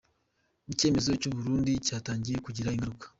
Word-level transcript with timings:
Icyemezo 0.73 1.09
cy’u 1.21 1.31
Burundi 1.35 1.71
cyatangiye 1.85 2.37
kugira 2.45 2.73
ingaruka. 2.75 3.05